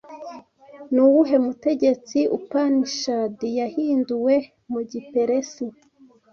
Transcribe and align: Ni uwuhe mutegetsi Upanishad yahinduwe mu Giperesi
Ni 0.93 1.01
uwuhe 1.05 1.35
mutegetsi 1.45 2.17
Upanishad 2.37 3.37
yahinduwe 3.59 4.33
mu 4.71 4.79
Giperesi 4.91 5.65